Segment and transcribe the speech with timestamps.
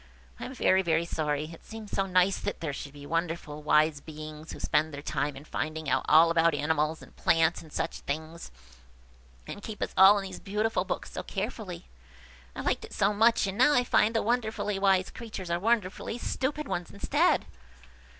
[0.39, 1.51] I am very, very sorry!
[1.53, 5.35] It seemed so nice that there should be wonderful, wise beings, who spend their time
[5.35, 8.49] in finding out all about animals, and plants, and such things,
[9.45, 11.87] and keep us all in these beautiful books so carefully.
[12.55, 16.17] I liked it so much and now I find the wonderfully wise creatures are wonderfully
[16.17, 17.45] stupid ones instead."